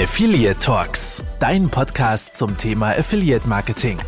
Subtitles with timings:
[0.00, 3.98] Affiliate Talks, dein Podcast zum Thema Affiliate Marketing.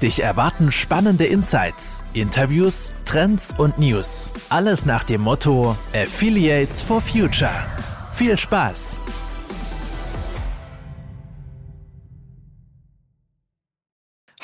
[0.00, 4.30] Dich erwarten spannende Insights, Interviews, Trends und News.
[4.50, 7.50] Alles nach dem Motto Affiliates for Future.
[8.14, 8.98] Viel Spaß!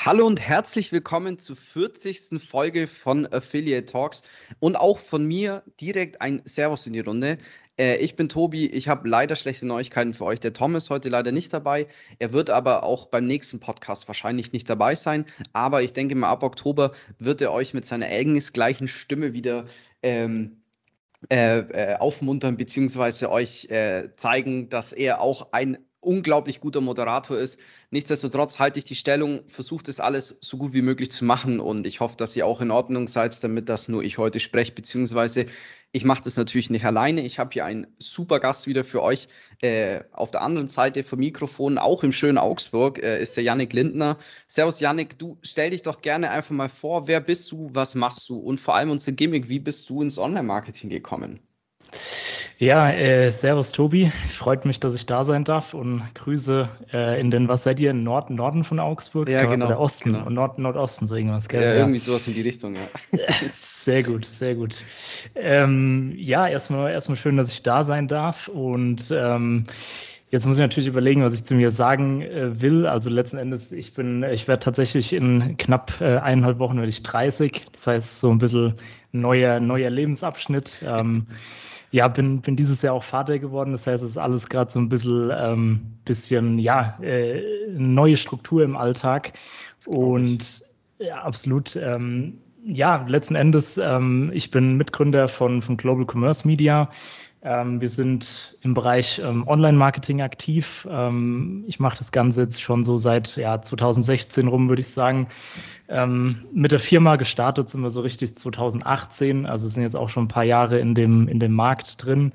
[0.01, 2.41] Hallo und herzlich willkommen zur 40.
[2.41, 4.23] Folge von Affiliate Talks
[4.59, 7.37] und auch von mir direkt ein Servus in die Runde.
[7.79, 10.39] Äh, ich bin Tobi, ich habe leider schlechte Neuigkeiten für euch.
[10.39, 11.87] Der Tom ist heute leider nicht dabei.
[12.19, 15.25] Er wird aber auch beim nächsten Podcast wahrscheinlich nicht dabei sein.
[15.53, 19.65] Aber ich denke mal, ab Oktober wird er euch mit seiner engelsgleichen Stimme wieder
[20.03, 20.61] ähm,
[21.29, 27.59] äh, äh, aufmuntern, beziehungsweise euch äh, zeigen, dass er auch ein unglaublich guter Moderator ist.
[27.91, 31.85] Nichtsdestotrotz halte ich die Stellung, versuche das alles so gut wie möglich zu machen und
[31.85, 35.45] ich hoffe, dass ihr auch in Ordnung seid, damit das nur ich heute spreche, beziehungsweise
[35.91, 37.21] ich mache das natürlich nicht alleine.
[37.25, 39.27] Ich habe hier einen super Gast wieder für euch.
[39.61, 43.73] Äh, auf der anderen Seite vom Mikrofon, auch im schönen Augsburg, äh, ist der Yannick
[43.73, 44.17] Lindner.
[44.47, 48.29] Servus Yannick, du stell dich doch gerne einfach mal vor, wer bist du, was machst
[48.29, 51.39] du und vor allem unser Gimmick, wie bist du ins Online-Marketing gekommen?
[52.61, 54.11] Ja, äh, Servus Tobi.
[54.27, 57.93] Freut mich, dass ich da sein darf und Grüße äh, in den, was seid ihr,
[57.93, 59.29] Nord Norden von Augsburg?
[59.29, 59.67] Ja, genau.
[59.67, 60.25] Oder Osten genau.
[60.25, 61.63] und Nord Nordosten, so irgendwas, gell?
[61.63, 62.81] Ja, irgendwie sowas in die Richtung, ja.
[63.53, 64.83] sehr gut, sehr gut.
[65.35, 69.65] Ähm, ja, erstmal, erstmal schön, dass ich da sein darf und ähm,
[70.31, 72.85] Jetzt muss ich natürlich überlegen, was ich zu mir sagen äh, will.
[72.85, 77.01] Also letzten Endes, ich bin, ich werde tatsächlich in knapp äh, eineinhalb Wochen werde ich
[77.01, 77.65] 30.
[77.71, 78.75] Das heißt, so ein bisschen
[79.11, 80.83] neuer, neuer Lebensabschnitt.
[80.85, 81.25] Ähm,
[81.91, 83.71] ja, bin, bin dieses Jahr auch Vater geworden.
[83.71, 88.63] Das heißt, es ist alles gerade so ein bisschen, ähm, bisschen ja, äh, neue Struktur
[88.63, 89.33] im Alltag.
[89.87, 90.63] Und
[90.99, 91.75] ja, absolut.
[91.75, 96.89] Ähm, ja, letzten Endes, ähm, ich bin Mitgründer von, von Global Commerce Media.
[97.41, 100.85] Ähm, wir sind im Bereich ähm, Online-Marketing aktiv.
[100.89, 105.27] Ähm, ich mache das Ganze jetzt schon so seit ja, 2016 rum, würde ich sagen.
[105.87, 110.25] Ähm, mit der Firma gestartet sind wir so richtig 2018, also sind jetzt auch schon
[110.25, 112.33] ein paar Jahre in dem, in dem Markt drin.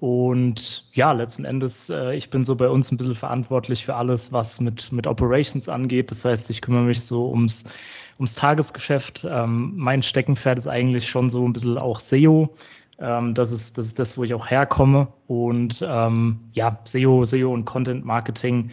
[0.00, 4.32] Und ja, letzten Endes, äh, ich bin so bei uns ein bisschen verantwortlich für alles,
[4.32, 6.10] was mit, mit Operations angeht.
[6.10, 7.70] Das heißt, ich kümmere mich so ums,
[8.16, 9.26] ums Tagesgeschäft.
[9.28, 12.54] Ähm, mein Steckenpferd ist eigentlich schon so ein bisschen auch SEO.
[13.00, 15.08] Ähm, das, ist, das ist das, wo ich auch herkomme.
[15.26, 18.70] Und ähm, ja, SEO, SEO und Content Marketing,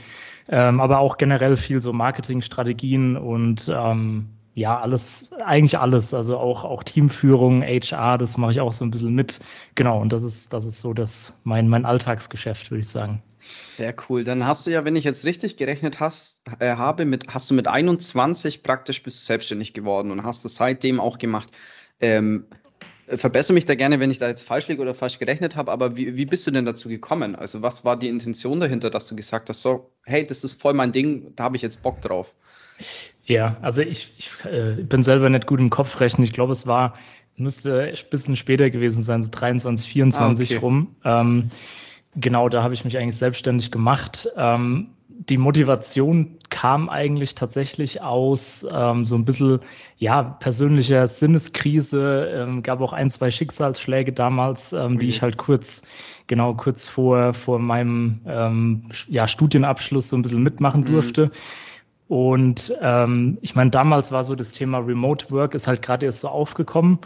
[0.47, 6.13] ähm, aber auch generell viel so Marketingstrategien und ähm, ja, alles, eigentlich alles.
[6.13, 9.39] Also auch, auch Teamführung, HR, das mache ich auch so ein bisschen mit.
[9.75, 13.21] Genau, und das ist, das ist so das, mein, mein Alltagsgeschäft, würde ich sagen.
[13.75, 14.23] Sehr cool.
[14.23, 17.53] Dann hast du ja, wenn ich jetzt richtig gerechnet hast, äh, habe, mit, hast du
[17.53, 21.49] mit 21 praktisch bist selbstständig geworden und hast es seitdem auch gemacht.
[21.99, 22.55] Ähm, äh,
[23.07, 25.95] verbessere mich da gerne, wenn ich da jetzt falsch liege oder falsch gerechnet habe, aber
[25.97, 27.35] wie, wie bist du denn dazu gekommen?
[27.35, 30.73] Also was war die Intention dahinter, dass du gesagt hast, so, hey, das ist voll
[30.73, 32.33] mein Ding, da habe ich jetzt Bock drauf?
[33.25, 36.23] Ja, also ich, ich äh, bin selber nicht gut im Kopf rechnen.
[36.23, 36.95] Ich glaube, es war,
[37.37, 40.59] müsste ein bisschen später gewesen sein, so 23, 24 ah, okay.
[40.63, 40.95] rum.
[41.03, 41.49] Ähm,
[42.15, 44.29] genau, da habe ich mich eigentlich selbstständig gemacht.
[44.35, 49.59] Ähm, die Motivation kam eigentlich tatsächlich aus ähm, so ein bisschen
[49.97, 52.31] ja persönlicher Sinneskrise.
[52.33, 55.83] Ähm, gab auch ein, zwei Schicksalsschläge damals, ähm, die ich halt kurz,
[56.27, 60.85] genau kurz vor, vor meinem ähm, ja, Studienabschluss so ein bisschen mitmachen mhm.
[60.85, 61.31] durfte.
[62.07, 66.21] Und ähm, ich meine, damals war so das Thema Remote Work ist halt gerade erst
[66.21, 66.99] so aufgekommen.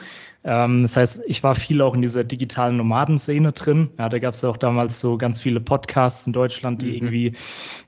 [0.44, 3.90] Ähm, das heißt, ich war viel auch in dieser digitalen Nomadenszene drin.
[3.98, 6.94] Ja, da gab es ja auch damals so ganz viele Podcasts in Deutschland, die mhm.
[6.94, 7.34] irgendwie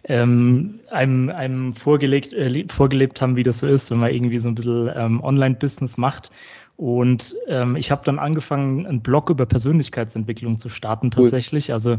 [0.03, 4.49] ähm, einem, einem vorgelegt, äh, vorgelebt haben, wie das so ist, wenn man irgendwie so
[4.49, 6.31] ein bisschen ähm, Online-Business macht.
[6.77, 11.69] Und ähm, ich habe dann angefangen, einen Blog über Persönlichkeitsentwicklung zu starten tatsächlich.
[11.69, 11.73] Cool.
[11.73, 11.97] Also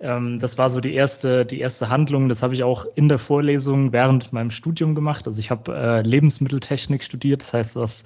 [0.00, 2.28] ähm, das war so die erste, die erste Handlung.
[2.28, 5.26] Das habe ich auch in der Vorlesung während meinem Studium gemacht.
[5.26, 8.04] Also ich habe äh, Lebensmitteltechnik studiert, das heißt was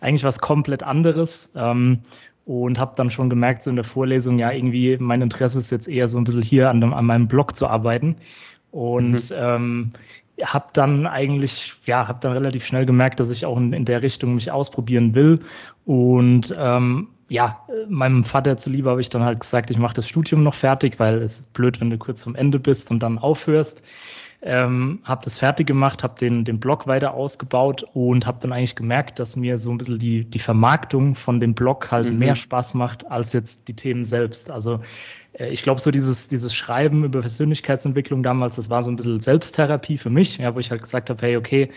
[0.00, 1.52] eigentlich was komplett anderes.
[1.56, 2.00] Ähm,
[2.44, 5.88] und habe dann schon gemerkt, so in der Vorlesung, ja, irgendwie mein Interesse ist jetzt
[5.88, 8.16] eher so ein bisschen hier an, an meinem Blog zu arbeiten.
[8.70, 9.36] Und mhm.
[9.36, 9.92] ähm,
[10.44, 14.02] habe dann eigentlich, ja, habe dann relativ schnell gemerkt, dass ich auch in, in der
[14.02, 15.40] Richtung mich ausprobieren will.
[15.84, 20.42] Und ähm, ja, meinem Vater zuliebe habe ich dann halt gesagt, ich mache das Studium
[20.42, 23.82] noch fertig, weil es ist blöd, wenn du kurz vom Ende bist und dann aufhörst.
[24.42, 28.76] Ähm, habe das fertig gemacht, habe den, den Blog weiter ausgebaut und habe dann eigentlich
[28.76, 32.18] gemerkt, dass mir so ein bisschen die, die Vermarktung von dem Blog halt mhm.
[32.18, 34.50] mehr Spaß macht als jetzt die Themen selbst.
[34.50, 34.82] Also
[35.38, 39.98] ich glaube, so dieses, dieses Schreiben über Persönlichkeitsentwicklung damals, das war so ein bisschen Selbsttherapie
[39.98, 41.70] für mich, ja, wo ich halt gesagt habe, hey, okay,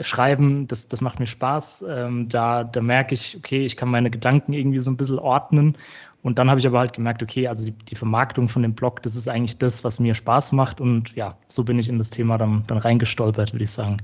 [0.00, 1.84] Schreiben, das, das macht mir Spaß.
[1.88, 5.76] Ähm, da, da merke ich, okay, ich kann meine Gedanken irgendwie so ein bisschen ordnen.
[6.22, 9.02] Und dann habe ich aber halt gemerkt, okay, also die, die, Vermarktung von dem Blog,
[9.02, 10.80] das ist eigentlich das, was mir Spaß macht.
[10.80, 13.96] Und ja, so bin ich in das Thema dann, dann reingestolpert, würde ich sagen.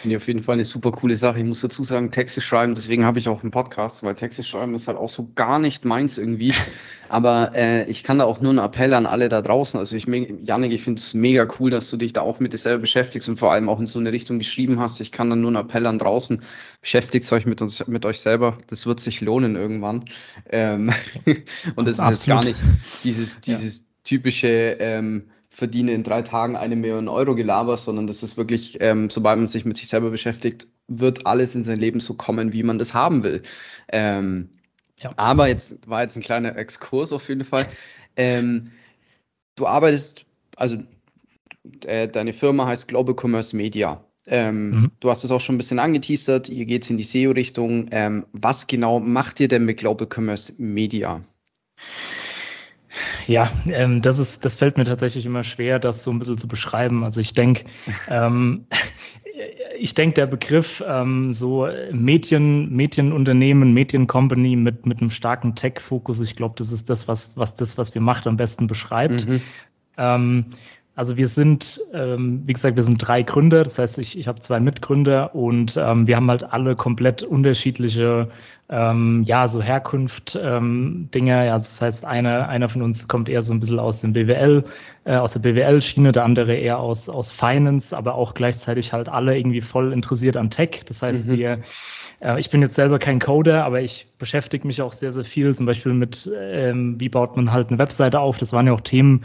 [0.00, 1.38] Finde ich auf jeden Fall eine super coole Sache.
[1.38, 4.74] Ich muss dazu sagen, Texte schreiben, deswegen habe ich auch einen Podcast, weil Texte schreiben
[4.74, 6.54] ist halt auch so gar nicht meins irgendwie.
[7.08, 9.78] Aber äh, ich kann da auch nur einen Appell an alle da draußen.
[9.78, 12.56] Also ich, Janik, ich finde es mega cool, dass du dich da auch mit dir
[12.56, 15.00] selber beschäftigst und vor allem auch in so eine Richtung geschrieben hast.
[15.00, 16.42] Ich kann da nur einen Appell an draußen.
[16.80, 18.58] Beschäftigt euch mit uns, mit euch selber.
[18.68, 20.04] Das wird sich lohnen irgendwann.
[20.50, 20.92] Ähm,
[21.76, 22.60] und das ist jetzt gar nicht
[23.04, 23.84] dieses, dieses ja.
[24.04, 29.10] typische ähm, verdiene in drei Tagen eine Million Euro Gelaber, sondern das ist wirklich, ähm,
[29.10, 32.62] sobald man sich mit sich selber beschäftigt, wird alles in sein Leben so kommen, wie
[32.62, 33.42] man das haben will.
[33.92, 34.50] Ähm,
[35.00, 35.10] ja.
[35.16, 37.66] Aber jetzt war jetzt ein kleiner Exkurs auf jeden Fall.
[38.16, 38.70] Ähm,
[39.56, 40.24] du arbeitest,
[40.56, 40.78] also
[41.84, 44.04] äh, deine Firma heißt Global Commerce Media.
[44.26, 44.90] Ähm, mhm.
[45.00, 47.88] Du hast es auch schon ein bisschen angeteasert, ihr geht in die SEO-Richtung.
[47.90, 51.22] Ähm, was genau macht ihr denn mit Global Commerce Media?
[53.26, 56.48] Ja, ähm, das ist, das fällt mir tatsächlich immer schwer, das so ein bisschen zu
[56.48, 57.04] beschreiben.
[57.04, 57.64] Also ich denke,
[58.08, 58.66] ähm,
[59.78, 66.36] ich denke, der Begriff ähm, so Medien, Medienunternehmen, Mediencompany mit, mit einem starken Tech-Fokus, ich
[66.36, 69.26] glaube, das ist das, was, was das, was wir macht, am besten beschreibt.
[69.26, 69.40] Mhm.
[71.00, 73.62] Also wir sind, ähm, wie gesagt, wir sind drei Gründer.
[73.62, 78.28] Das heißt, ich, ich habe zwei Mitgründer und ähm, wir haben halt alle komplett unterschiedliche,
[78.68, 81.46] ähm, ja, so Herkunft ähm, Dinge.
[81.46, 84.64] Ja, das heißt, einer, einer von uns kommt eher so ein bisschen aus dem BWL,
[85.06, 89.38] äh, aus der BWL-Schiene, der andere eher aus, aus Finance, aber auch gleichzeitig halt alle
[89.38, 90.82] irgendwie voll interessiert an Tech.
[90.84, 91.38] Das heißt, mhm.
[91.38, 91.60] wir
[92.20, 95.54] äh, ich bin jetzt selber kein Coder, aber ich beschäftige mich auch sehr, sehr viel,
[95.54, 98.36] zum Beispiel mit, ähm, wie baut man halt eine Webseite auf.
[98.36, 99.24] Das waren ja auch Themen,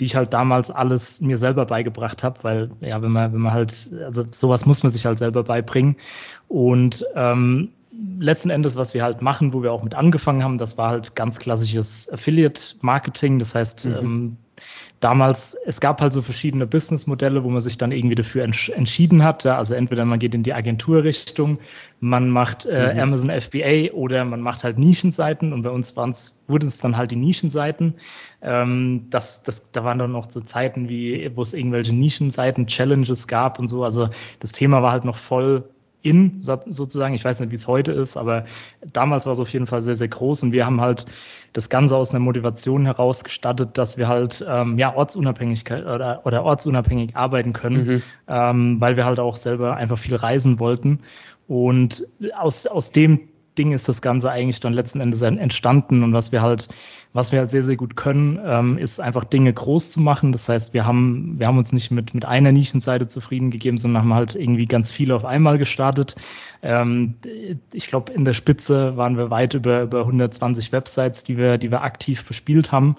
[0.00, 3.52] die ich halt damals alles mir selber beigebracht habe, weil ja, wenn man, wenn man
[3.52, 5.96] halt, also sowas muss man sich halt selber beibringen.
[6.48, 7.70] Und ähm,
[8.18, 11.14] letzten Endes, was wir halt machen, wo wir auch mit angefangen haben, das war halt
[11.14, 13.38] ganz klassisches Affiliate-Marketing.
[13.38, 13.94] Das heißt, mhm.
[13.94, 14.36] ähm,
[15.00, 19.22] damals, es gab halt so verschiedene Businessmodelle, wo man sich dann irgendwie dafür entsch entschieden
[19.22, 19.44] hat.
[19.44, 21.58] Ja, also entweder man geht in die Agenturrichtung,
[22.00, 23.00] man macht äh, mhm.
[23.00, 27.16] Amazon FBA oder man macht halt Nischenseiten und bei uns wurden es dann halt die
[27.16, 27.94] Nischenseiten.
[28.42, 33.26] Ähm, das, das, da waren dann noch so Zeiten, wie, wo es irgendwelche Nischenseiten, Challenges
[33.26, 33.84] gab und so.
[33.84, 34.08] Also
[34.40, 35.68] das Thema war halt noch voll
[36.04, 37.14] in sozusagen.
[37.14, 38.44] Ich weiß nicht, wie es heute ist, aber
[38.92, 41.06] damals war es auf jeden Fall sehr, sehr groß und wir haben halt
[41.54, 46.44] das Ganze aus einer Motivation heraus gestattet, dass wir halt ähm, ja Ortsunabhängigkeit oder, oder
[46.44, 48.02] ortsunabhängig arbeiten können, mhm.
[48.28, 51.00] ähm, weil wir halt auch selber einfach viel reisen wollten.
[51.48, 52.06] Und
[52.38, 53.28] aus, aus dem
[53.58, 56.68] Ding ist das Ganze eigentlich dann letzten Endes entstanden und was wir halt,
[57.12, 60.32] was wir halt sehr, sehr gut können, ähm, ist einfach Dinge groß zu machen.
[60.32, 64.02] Das heißt, wir haben, wir haben uns nicht mit, mit einer Nischenseite zufrieden gegeben, sondern
[64.02, 66.16] haben halt irgendwie ganz viele auf einmal gestartet.
[66.62, 67.14] Ähm,
[67.72, 71.70] ich glaube, in der Spitze waren wir weit über, über 120 Websites, die wir, die
[71.70, 72.96] wir aktiv bespielt haben.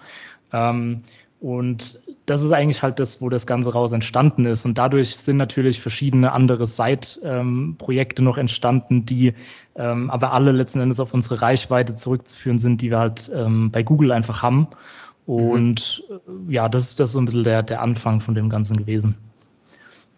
[0.53, 1.01] Ähm,
[1.45, 4.65] und das ist eigentlich halt das, wo das Ganze raus entstanden ist.
[4.65, 9.35] Und dadurch sind natürlich verschiedene andere Side-Projekte noch entstanden, die
[9.75, 13.83] ähm, aber alle letzten Endes auf unsere Reichweite zurückzuführen sind, die wir halt ähm, bei
[13.83, 14.69] Google einfach haben.
[15.27, 16.49] Und mhm.
[16.49, 19.15] ja, das, das ist so ein bisschen der, der Anfang von dem Ganzen gewesen.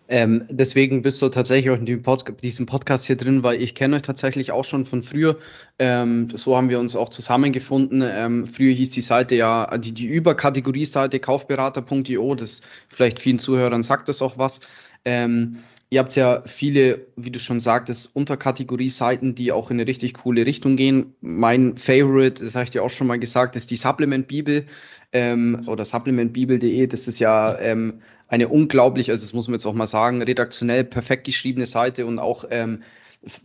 [0.09, 3.97] Ähm, deswegen bist du tatsächlich auch in Pod diesem Podcast hier drin, weil ich kenne
[3.97, 5.37] euch tatsächlich auch schon von früher.
[5.79, 8.03] Ähm, so haben wir uns auch zusammengefunden.
[8.05, 14.07] Ähm, früher hieß die Seite ja, die, die Überkategorie-Seite kaufberater.io, das vielleicht vielen Zuhörern sagt
[14.07, 14.61] das auch was.
[15.03, 15.57] Ähm,
[15.89, 20.45] ihr habt ja viele, wie du schon sagtest, Unterkategorie-Seiten, die auch in eine richtig coole
[20.45, 21.15] Richtung gehen.
[21.19, 24.65] Mein Favorite, das habe ich dir auch schon mal gesagt, ist die Supplement Bibel
[25.11, 26.87] ähm, oder supplementbibel.de.
[26.87, 30.83] Das ist ja ähm, eine unglaublich, also das muss man jetzt auch mal sagen, redaktionell
[30.83, 32.83] perfekt geschriebene Seite und auch ähm,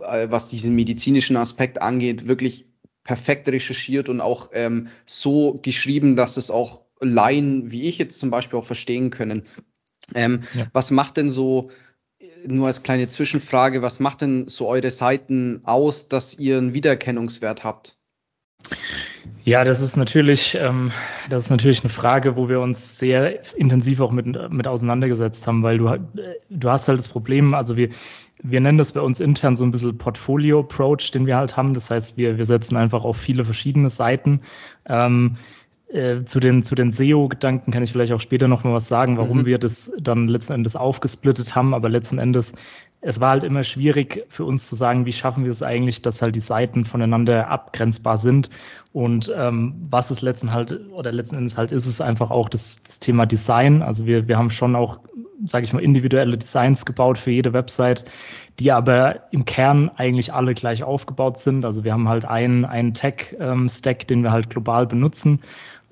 [0.00, 2.66] äh, was diesen medizinischen Aspekt angeht, wirklich
[3.04, 8.30] perfekt recherchiert und auch ähm, so geschrieben, dass es auch Laien wie ich jetzt zum
[8.30, 9.44] Beispiel auch verstehen können.
[10.14, 10.66] Ähm, ja.
[10.72, 11.70] Was macht denn so,
[12.46, 17.64] nur als kleine Zwischenfrage, was macht denn so eure Seiten aus, dass ihr einen Wiedererkennungswert
[17.64, 17.98] habt?
[19.44, 20.92] Ja, das ist natürlich, ähm,
[21.28, 25.64] das ist natürlich eine Frage, wo wir uns sehr intensiv auch mit, mit auseinandergesetzt haben,
[25.64, 25.98] weil du,
[26.48, 27.88] du hast halt das Problem, also wir,
[28.42, 31.74] wir nennen das bei uns intern so ein bisschen Portfolio-Approach, den wir halt haben.
[31.74, 34.40] Das heißt, wir, wir setzen einfach auf viele verschiedene Seiten.
[34.86, 35.36] Ähm,
[35.88, 39.18] äh, zu den, zu den SEO-Gedanken kann ich vielleicht auch später noch mal was sagen,
[39.18, 39.46] warum mhm.
[39.46, 41.74] wir das dann letzten Endes aufgesplittet haben.
[41.74, 42.54] Aber letzten Endes,
[43.04, 46.22] es war halt immer schwierig für uns zu sagen, wie schaffen wir es eigentlich, dass
[46.22, 48.48] halt die Seiten voneinander abgrenzbar sind.
[48.92, 52.80] Und ähm, was es letzten halt, oder letzten Endes halt ist, es einfach auch das,
[52.84, 53.82] das Thema Design.
[53.82, 55.00] Also wir, wir haben schon auch
[55.44, 58.04] sage ich mal, individuelle Designs gebaut für jede Website,
[58.60, 61.64] die aber im Kern eigentlich alle gleich aufgebaut sind.
[61.64, 65.40] Also wir haben halt einen, einen Tech-Stack, ähm, den wir halt global benutzen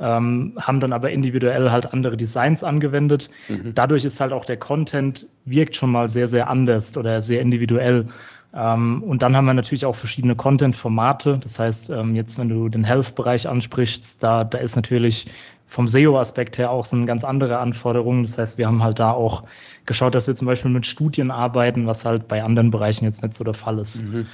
[0.01, 3.31] ähm, haben dann aber individuell halt andere Designs angewendet.
[3.49, 3.75] Mhm.
[3.75, 8.07] Dadurch ist halt auch der Content wirkt schon mal sehr, sehr anders oder sehr individuell.
[8.53, 11.39] Ähm, und dann haben wir natürlich auch verschiedene Content-Formate.
[11.43, 15.27] Das heißt, ähm, jetzt, wenn du den Health-Bereich ansprichst, da, da ist natürlich
[15.67, 18.25] vom SEO-Aspekt her auch so eine ganz andere Anforderung.
[18.25, 19.45] Das heißt, wir haben halt da auch
[19.87, 23.37] geschaut, dass wir zum Beispiel mit Studien arbeiten, was halt bei anderen Bereichen jetzt nicht
[23.37, 24.03] so der Fall ist.
[24.03, 24.27] Mhm.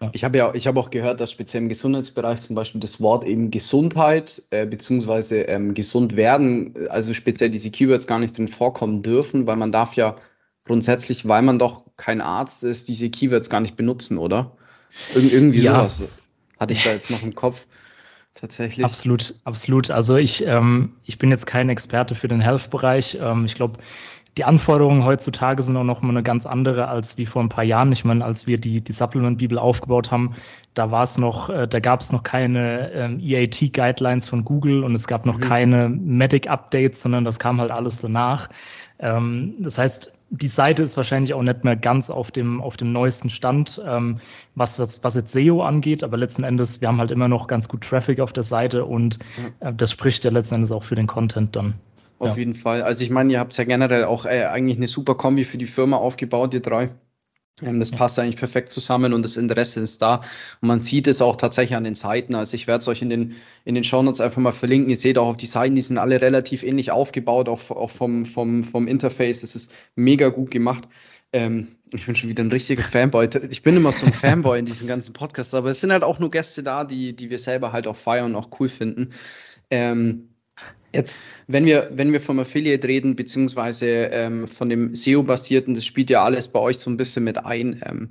[0.00, 0.10] Ja.
[0.12, 3.24] Ich habe ja, ich habe auch gehört, dass speziell im Gesundheitsbereich zum Beispiel das Wort
[3.24, 9.02] eben Gesundheit äh, beziehungsweise ähm, gesund werden, also speziell diese Keywords gar nicht drin vorkommen
[9.02, 10.16] dürfen, weil man darf ja
[10.64, 14.56] grundsätzlich, weil man doch kein Arzt ist, diese Keywords gar nicht benutzen, oder?
[15.14, 15.88] Ir irgendwie ja.
[15.88, 16.08] sowas
[16.58, 17.66] hatte ich da jetzt noch im Kopf.
[18.34, 18.84] Tatsächlich.
[18.84, 19.90] Absolut, absolut.
[19.90, 23.18] Also ich, ähm, ich bin jetzt kein Experte für den Health-Bereich.
[23.20, 23.80] Ähm, ich glaube,
[24.38, 27.64] die Anforderungen heutzutage sind auch noch mal eine ganz andere als wie vor ein paar
[27.64, 27.90] Jahren.
[27.90, 30.36] Ich meine, als wir die, die Supplement-Bibel aufgebaut haben,
[30.74, 34.94] da war es noch, äh, da gab es noch keine ähm, EAT-Guidelines von Google und
[34.94, 35.42] es gab noch mhm.
[35.42, 38.48] keine Medic-Updates, sondern das kam halt alles danach.
[39.00, 42.92] Ähm, das heißt, die Seite ist wahrscheinlich auch nicht mehr ganz auf dem, auf dem
[42.92, 44.20] neuesten Stand, ähm,
[44.54, 47.68] was, was, was jetzt SEO angeht, aber letzten Endes, wir haben halt immer noch ganz
[47.68, 49.18] gut Traffic auf der Seite und
[49.58, 51.74] äh, das spricht ja letzten Endes auch für den Content dann.
[52.18, 52.38] Auf ja.
[52.38, 52.82] jeden Fall.
[52.82, 55.66] Also ich meine, ihr habt ja generell auch äh, eigentlich eine super Kombi für die
[55.66, 56.90] Firma aufgebaut, ihr drei.
[57.62, 60.16] Ähm, das passt eigentlich perfekt zusammen und das Interesse ist da.
[60.60, 62.34] Und man sieht es auch tatsächlich an den Seiten.
[62.34, 64.90] Also ich werde es euch in den, in den Shownotes einfach mal verlinken.
[64.90, 68.26] Ihr seht auch auf die Seiten, die sind alle relativ ähnlich aufgebaut, auch, auch vom,
[68.26, 69.40] vom, vom Interface.
[69.40, 70.88] Das ist mega gut gemacht.
[71.32, 73.28] Ähm, ich bin schon wieder ein richtiger Fanboy.
[73.50, 76.18] Ich bin immer so ein Fanboy in diesen ganzen Podcasts, aber es sind halt auch
[76.18, 79.10] nur Gäste da, die, die wir selber halt auch feiern und auch cool finden.
[79.70, 80.27] Ähm,
[80.92, 86.10] Jetzt, wenn wir, wenn wir vom Affiliate reden, beziehungsweise ähm, von dem SEO-basierten, das spielt
[86.10, 87.82] ja alles bei euch so ein bisschen mit ein.
[87.84, 88.10] Ähm,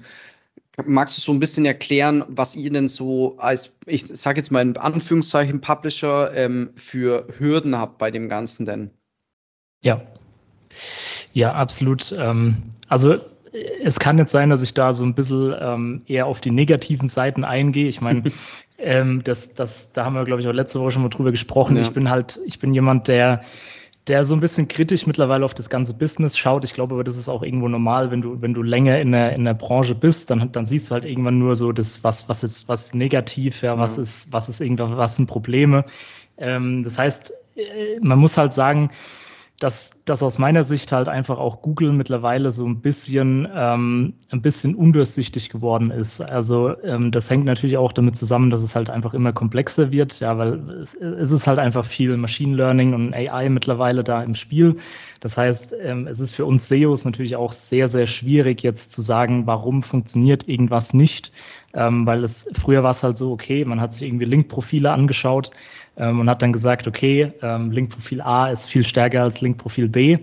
[0.85, 4.61] magst du so ein bisschen erklären, was ihr denn so als, ich sage jetzt mal
[4.61, 8.91] in Anführungszeichen, Publisher ähm, für Hürden habt bei dem Ganzen denn?
[9.83, 10.01] Ja,
[11.33, 12.11] ja, absolut.
[12.17, 12.57] Ähm,
[12.87, 13.19] also
[13.83, 17.07] es kann jetzt sein, dass ich da so ein bisschen ähm, eher auf die negativen
[17.07, 17.87] Seiten eingehe.
[17.87, 18.23] Ich meine,
[18.77, 21.75] Ähm, das, das, da haben wir, glaube ich, auch letzte Woche schon mal drüber gesprochen.
[21.75, 21.81] Ja.
[21.81, 23.41] Ich bin halt, ich bin jemand, der,
[24.07, 26.63] der so ein bisschen kritisch mittlerweile auf das ganze Business schaut.
[26.63, 29.33] Ich glaube aber, das ist auch irgendwo normal, wenn du, wenn du länger in der,
[29.33, 32.43] in der Branche bist, dann, dann siehst du halt irgendwann nur so das, was, was
[32.43, 34.03] ist, was negativ, ja, was ja.
[34.03, 35.83] ist, was ist irgendwas, was sind Probleme.
[36.37, 38.91] Ähm, das heißt, äh, man muss halt sagen,
[39.59, 44.41] dass, dass aus meiner Sicht halt einfach auch Google mittlerweile so ein bisschen, ähm, ein
[44.43, 46.21] bisschen undurchsichtig geworden ist.
[46.21, 50.19] Also ähm, das hängt natürlich auch damit zusammen, dass es halt einfach immer komplexer wird,
[50.19, 54.35] ja, weil es, es ist halt einfach viel Machine Learning und AI mittlerweile da im
[54.35, 54.75] Spiel.
[55.21, 59.01] Das heißt, ähm, es ist für uns SEOs natürlich auch sehr, sehr schwierig jetzt zu
[59.01, 61.31] sagen, warum funktioniert irgendwas nicht,
[61.73, 65.51] ähm, weil es früher war es halt so, okay, man hat sich irgendwie Link-Profile angeschaut,
[65.97, 70.19] ähm, und hat dann gesagt, okay, ähm, Linkprofil A ist viel stärker als Linkprofil B.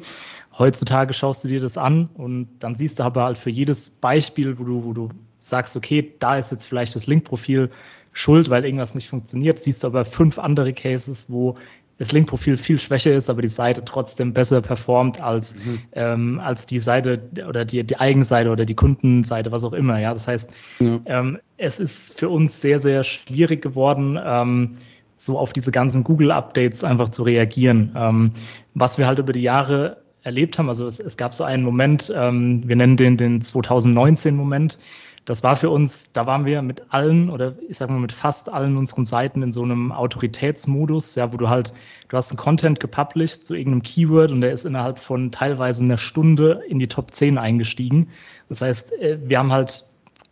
[0.56, 4.58] Heutzutage schaust du dir das an und dann siehst du aber halt für jedes Beispiel,
[4.58, 5.08] wo du, wo du
[5.40, 7.70] sagst, okay, da ist jetzt vielleicht das Linkprofil
[8.12, 11.56] schuld, weil irgendwas nicht funktioniert, siehst du aber fünf andere Cases, wo
[11.98, 15.80] das Linkprofil viel schwächer ist, aber die Seite trotzdem besser performt als, mhm.
[15.92, 19.98] ähm, als die Seite oder die, die Eigenseite oder die Kundenseite, was auch immer.
[20.00, 21.00] Ja, das heißt, ja.
[21.06, 24.76] ähm, es ist für uns sehr, sehr schwierig geworden, ähm,
[25.16, 27.92] so auf diese ganzen Google-Updates einfach zu reagieren.
[27.96, 28.32] Ähm,
[28.74, 32.12] was wir halt über die Jahre erlebt haben, also es, es gab so einen Moment,
[32.14, 34.78] ähm, wir nennen den den 2019-Moment.
[35.24, 38.52] Das war für uns, da waren wir mit allen oder ich sag mal mit fast
[38.52, 41.72] allen unseren Seiten in so einem Autoritätsmodus, ja, wo du halt,
[42.08, 45.96] du hast einen Content gepublished zu irgendeinem Keyword und der ist innerhalb von teilweise einer
[45.96, 48.10] Stunde in die Top 10 eingestiegen.
[48.48, 49.84] Das heißt, äh, wir haben halt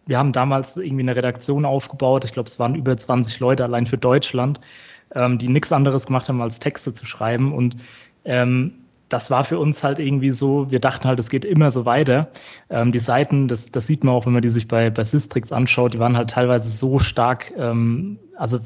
[0.07, 2.25] wir haben damals irgendwie eine Redaktion aufgebaut.
[2.25, 4.61] Ich glaube, es waren über 20 Leute allein für Deutschland,
[5.15, 7.55] ähm, die nichts anderes gemacht haben, als Texte zu schreiben.
[7.55, 7.77] Und
[8.25, 8.82] ähm,
[9.13, 12.31] das war für uns halt irgendwie so, wir dachten halt, es geht immer so weiter.
[12.71, 15.53] Ähm, die Seiten, das, das sieht man auch, wenn man die sich bei, bei Systrix
[15.53, 18.59] anschaut, die waren halt teilweise so stark, ähm, also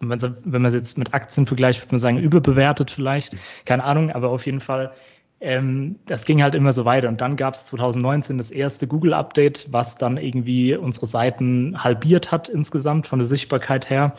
[0.00, 3.36] wenn man es jetzt mit Aktien vergleicht, würde man sagen, überbewertet vielleicht.
[3.64, 4.92] Keine Ahnung, aber auf jeden Fall
[5.40, 7.08] ähm, das ging halt immer so weiter.
[7.08, 12.48] Und dann gab es 2019 das erste Google-Update, was dann irgendwie unsere Seiten halbiert hat
[12.48, 14.14] insgesamt von der Sichtbarkeit her.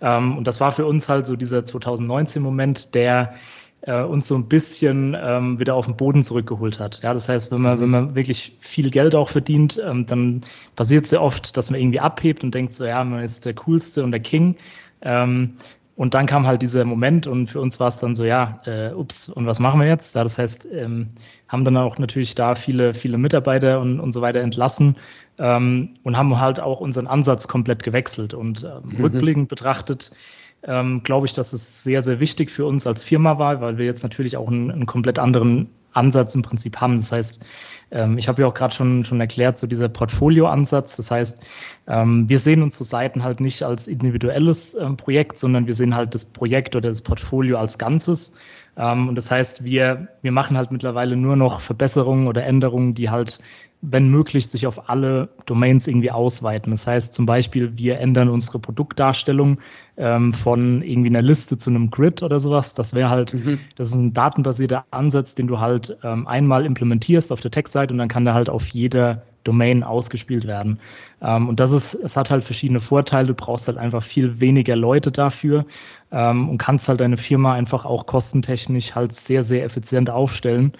[0.00, 3.34] Ähm, und das war für uns halt so dieser 2019-Moment, der
[3.82, 7.00] äh, uns so ein bisschen ähm, wieder auf den Boden zurückgeholt hat.
[7.02, 10.42] Ja, das heißt, wenn man, wenn man wirklich viel Geld auch verdient, ähm, dann
[10.76, 13.54] passiert es sehr oft, dass man irgendwie abhebt und denkt so, ja, man ist der
[13.54, 14.56] Coolste und der King.
[15.00, 15.54] Ähm,
[15.98, 18.92] Und dann kam halt dieser Moment und für uns war es dann so, ja, äh,
[18.94, 20.14] ups, und was machen wir jetzt?
[20.14, 21.08] Ja, das heißt, ähm,
[21.48, 24.94] haben dann auch natürlich da viele, viele Mitarbeiter und, und so weiter entlassen
[25.38, 28.32] ähm, und haben halt auch unseren Ansatz komplett gewechselt.
[28.32, 29.04] Und ähm, mhm.
[29.04, 30.12] rückblickend betrachtet,
[30.62, 33.84] ähm, glaube ich, dass es sehr, sehr wichtig für uns als Firma war, weil wir
[33.86, 36.96] jetzt natürlich auch einen, einen komplett anderen Ansatz im Prinzip haben.
[36.96, 37.44] Das heißt,
[37.90, 40.96] ähm, ich habe ja auch gerade schon, schon erklärt, so dieser Portfolio-Ansatz.
[40.96, 41.44] Das heißt,
[41.86, 46.14] ähm, wir sehen unsere Seiten halt nicht als individuelles ähm, Projekt, sondern wir sehen halt
[46.14, 48.38] das Projekt oder das Portfolio als Ganzes.
[48.76, 53.40] und das heißt, wir, wir machen halt mittlerweile nur noch Verbesserungen oder Änderungen, die halt
[53.80, 56.72] wenn möglich, sich auf alle Domains irgendwie ausweiten.
[56.72, 59.58] Das heißt zum Beispiel, wir ändern unsere Produktdarstellung
[59.96, 62.74] ähm, von irgendwie einer Liste zu einem Grid oder sowas.
[62.74, 63.60] Das wäre halt, mhm.
[63.76, 67.98] das ist ein datenbasierter Ansatz, den du halt ähm, einmal implementierst auf der Textseite und
[67.98, 70.80] dann kann der halt auf jeder Domain ausgespielt werden.
[71.22, 73.28] Ähm, und das ist, es hat halt verschiedene Vorteile.
[73.28, 75.64] Du brauchst halt einfach viel weniger Leute dafür
[76.10, 80.72] ähm, und kannst halt deine Firma einfach auch kostentechnisch halt sehr, sehr effizient aufstellen.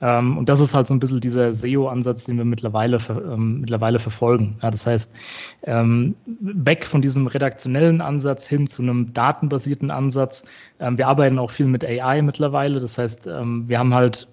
[0.00, 3.98] Ähm, und das ist halt so ein bisschen dieser SEO-Ansatz, den wir mittlerweile, ähm, mittlerweile
[3.98, 4.58] verfolgen.
[4.62, 5.14] Ja, das heißt,
[5.62, 10.46] ähm, weg von diesem redaktionellen Ansatz hin zu einem datenbasierten Ansatz.
[10.80, 12.80] Ähm, wir arbeiten auch viel mit AI mittlerweile.
[12.80, 14.28] Das heißt, ähm, wir haben halt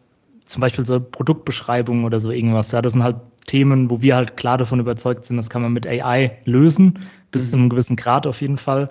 [0.46, 2.72] zum Beispiel so Produktbeschreibungen oder so irgendwas.
[2.72, 5.74] Ja, das sind halt Themen, wo wir halt klar davon überzeugt sind, das kann man
[5.74, 7.00] mit AI lösen,
[7.32, 7.50] bis mhm.
[7.50, 8.90] zu einem gewissen Grad auf jeden Fall.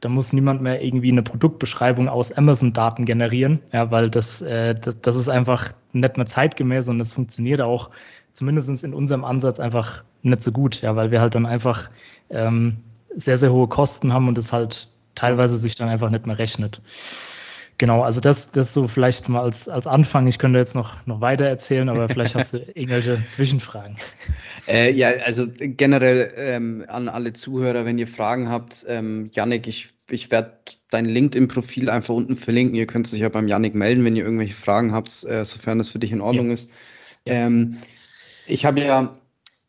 [0.00, 5.00] Da muss niemand mehr irgendwie eine Produktbeschreibung aus Amazon-Daten generieren, ja, weil das, äh, das,
[5.00, 7.90] das ist einfach nicht mehr zeitgemäß und das funktioniert auch
[8.32, 11.88] zumindest in unserem Ansatz einfach nicht so gut, ja, weil wir halt dann einfach
[12.28, 12.78] ähm,
[13.14, 16.82] sehr, sehr hohe Kosten haben und es halt teilweise sich dann einfach nicht mehr rechnet.
[17.78, 20.26] Genau, also das, das so vielleicht mal als, als Anfang.
[20.26, 23.96] Ich könnte jetzt noch, noch weiter erzählen, aber vielleicht hast du irgendwelche Zwischenfragen.
[24.66, 29.90] Äh, ja, also generell ähm, an alle Zuhörer, wenn ihr Fragen habt, ähm, Yannick, ich,
[30.10, 30.52] ich werde
[30.90, 32.76] dein LinkedIn-Profil einfach unten verlinken.
[32.76, 35.90] Ihr könnt euch ja beim Yannick melden, wenn ihr irgendwelche Fragen habt, äh, sofern das
[35.90, 36.54] für dich in Ordnung ja.
[36.54, 36.70] ist.
[37.26, 37.34] Ja.
[37.34, 37.76] Ähm,
[38.46, 39.18] ich habe ja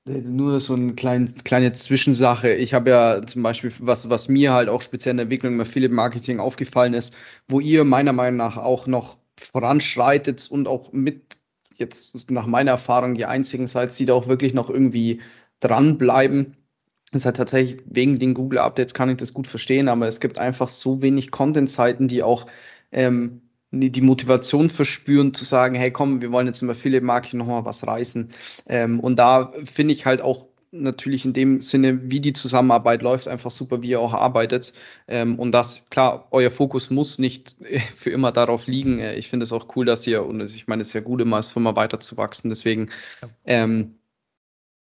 [0.07, 2.53] nur so eine kleine, kleine Zwischensache.
[2.53, 5.61] Ich habe ja zum Beispiel, was, was mir halt auch speziell in der Entwicklung im
[5.61, 7.15] Affiliate Marketing aufgefallen ist,
[7.47, 11.39] wo ihr meiner Meinung nach auch noch voranschreitet und auch mit
[11.75, 15.21] jetzt nach meiner Erfahrung die einzigen seid, die da auch wirklich noch irgendwie
[15.59, 16.57] dranbleiben.
[17.11, 20.19] Das ist halt tatsächlich wegen den Google Updates kann ich das gut verstehen, aber es
[20.19, 22.47] gibt einfach so wenig Content-Seiten, die auch
[22.91, 27.85] ähm, die Motivation verspüren, zu sagen, hey komm, wir wollen jetzt im Affiliate-Marketing nochmal was
[27.85, 28.29] reißen.
[28.67, 33.27] Ähm, und da finde ich halt auch natürlich in dem Sinne, wie die Zusammenarbeit läuft,
[33.27, 34.73] einfach super, wie ihr auch arbeitet.
[35.07, 37.55] Ähm, und das, klar, euer Fokus muss nicht
[37.95, 38.99] für immer darauf liegen.
[38.99, 41.21] Äh, ich finde es auch cool, dass ihr, und ich meine, es ist ja gut,
[41.21, 42.49] immer als Firma weiterzuwachsen.
[42.49, 42.89] Deswegen
[43.45, 43.95] ähm,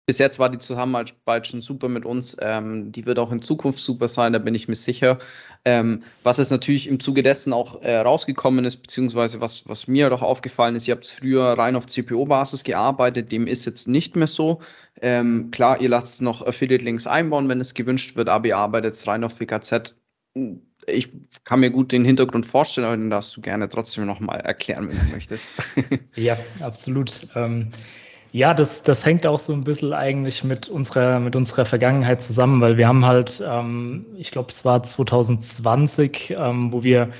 [0.05, 2.37] bis jetzt war die Zusammenarbeit schon super mit uns.
[2.39, 5.19] Ähm, die wird auch in Zukunft super sein, da bin ich mir sicher.
[5.65, 10.09] Ähm, was es natürlich im Zuge dessen auch äh, rausgekommen ist, beziehungsweise was, was mir
[10.11, 14.27] doch aufgefallen ist, ihr habt früher rein auf CPO-Basis gearbeitet, dem ist jetzt nicht mehr
[14.27, 14.61] so.
[15.01, 19.23] Ähm, klar, ihr lasst noch Affiliate-Links einbauen, wenn es gewünscht wird, aber ihr arbeitet rein
[19.23, 19.95] auf WKZ.
[20.85, 21.09] Ich
[21.43, 24.99] kann mir gut den Hintergrund vorstellen, aber den darfst du gerne trotzdem nochmal erklären, wenn
[24.99, 25.55] du möchtest.
[26.15, 27.27] ja, absolut.
[28.35, 32.59] Ja, das, das hängt auch so ein bisschen eigentlich mit unserer, mit unserer Vergangenheit zusammen,
[32.59, 37.11] weil wir haben halt, ähm, ich glaube, es war 2020, ähm, wo wir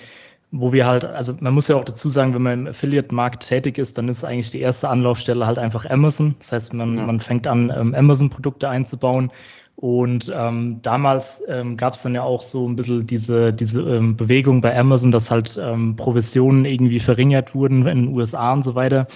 [0.52, 3.78] wo wir halt, also man muss ja auch dazu sagen, wenn man im Affiliate-Markt tätig
[3.78, 6.36] ist, dann ist eigentlich die erste Anlaufstelle halt einfach Amazon.
[6.40, 7.06] Das heißt, man, ja.
[7.06, 9.32] man fängt an, ähm, Amazon-Produkte einzubauen
[9.78, 14.16] und ähm, damals ähm, gab es dann ja auch so ein bisschen diese, diese ähm,
[14.16, 18.76] Bewegung bei Amazon, dass halt ähm, Provisionen irgendwie verringert wurden in den USA und so
[18.76, 19.08] weiter.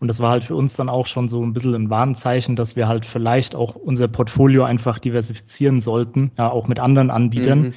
[0.00, 2.74] Und das war halt für uns dann auch schon so ein bisschen ein Warnzeichen, dass
[2.74, 7.60] wir halt vielleicht auch unser Portfolio einfach diversifizieren sollten, ja, auch mit anderen Anbietern.
[7.60, 7.72] Mhm.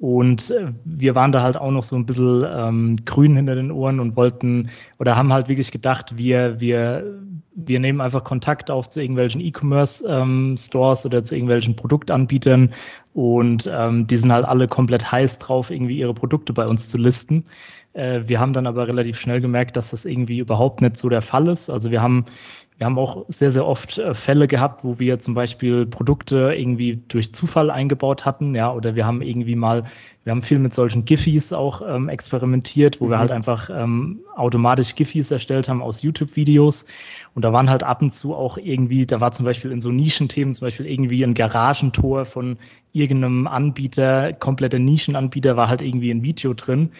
[0.00, 3.70] Und äh, wir waren da halt auch noch so ein bisschen ähm, grün hinter den
[3.70, 7.20] Ohren und wollten oder haben halt wirklich gedacht, wir, wir,
[7.54, 12.70] wir nehmen einfach Kontakt auf zu irgendwelchen E-Commerce-Stores ähm, oder zu irgendwelchen Produktanbietern
[13.12, 16.96] und ähm, die sind halt alle komplett heiß drauf, irgendwie ihre Produkte bei uns zu
[16.96, 17.44] listen.
[17.92, 21.20] Äh, wir haben dann aber relativ schnell gemerkt, dass das irgendwie überhaupt nicht so der
[21.20, 21.68] Fall ist.
[21.68, 22.24] Also wir haben
[22.80, 26.96] wir haben auch sehr, sehr oft äh, Fälle gehabt, wo wir zum Beispiel Produkte irgendwie
[27.08, 29.84] durch Zufall eingebaut hatten, ja, oder wir haben irgendwie mal,
[30.24, 33.10] wir haben viel mit solchen Giffies auch ähm, experimentiert, wo mhm.
[33.10, 36.86] wir halt einfach ähm, automatisch Giffies erstellt haben aus YouTube-Videos.
[37.34, 39.92] Und da waren halt ab und zu auch irgendwie, da war zum Beispiel in so
[39.92, 42.56] Nischenthemen, zum Beispiel irgendwie ein Garagentor von
[42.92, 46.90] irgendeinem Anbieter, kompletter Nischenanbieter, war halt irgendwie ein Video drin.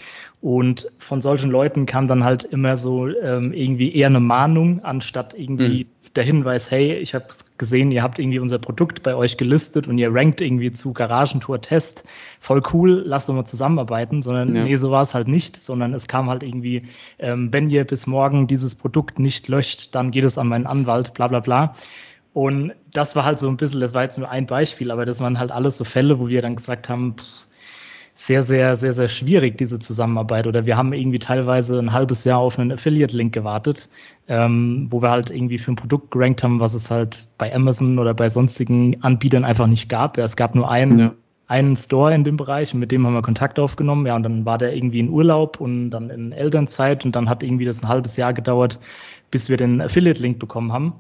[0.41, 5.35] Und von solchen Leuten kam dann halt immer so ähm, irgendwie eher eine Mahnung, anstatt
[5.35, 6.13] irgendwie mhm.
[6.15, 7.27] der Hinweis, hey, ich habe
[7.59, 12.05] gesehen, ihr habt irgendwie unser Produkt bei euch gelistet und ihr rankt irgendwie zu Garagentour-Test.
[12.39, 14.23] Voll cool, lasst uns mal zusammenarbeiten.
[14.23, 14.65] Sondern ja.
[14.65, 16.85] nee, so war es halt nicht, sondern es kam halt irgendwie,
[17.19, 21.13] ähm, wenn ihr bis morgen dieses Produkt nicht löscht, dann geht es an meinen Anwalt,
[21.15, 21.75] bla bla bla.
[22.33, 25.21] Und das war halt so ein bisschen, das war jetzt nur ein Beispiel, aber das
[25.21, 27.47] waren halt alles so Fälle, wo wir dann gesagt haben, pff,
[28.21, 30.47] sehr, sehr, sehr, sehr schwierig, diese Zusammenarbeit.
[30.47, 33.89] Oder wir haben irgendwie teilweise ein halbes Jahr auf einen Affiliate-Link gewartet,
[34.29, 37.99] ähm, wo wir halt irgendwie für ein Produkt gerankt haben, was es halt bei Amazon
[37.99, 40.19] oder bei sonstigen Anbietern einfach nicht gab.
[40.19, 41.15] Ja, es gab nur einen, ja.
[41.47, 44.07] einen Store in dem Bereich und mit dem haben wir Kontakt aufgenommen.
[44.07, 47.43] Ja, und dann war der irgendwie in Urlaub und dann in Elternzeit und dann hat
[47.43, 48.81] irgendwie das ein halbes Jahr gedauert,
[49.31, 50.93] bis wir den Affiliate-Link bekommen haben.